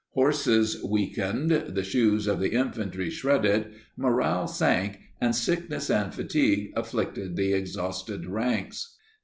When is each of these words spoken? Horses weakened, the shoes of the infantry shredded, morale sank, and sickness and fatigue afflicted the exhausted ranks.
Horses 0.13 0.83
weakened, 0.83 1.51
the 1.51 1.83
shoes 1.83 2.25
of 2.25 2.39
the 2.39 2.53
infantry 2.53 3.11
shredded, 3.11 3.73
morale 3.95 4.47
sank, 4.47 4.99
and 5.21 5.35
sickness 5.35 5.91
and 5.91 6.11
fatigue 6.11 6.73
afflicted 6.75 7.35
the 7.35 7.53
exhausted 7.53 8.25
ranks. 8.25 8.97